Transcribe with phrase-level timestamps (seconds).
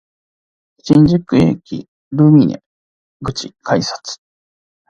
[0.79, 2.63] 新宿駅ルミネ
[3.21, 4.17] 口改札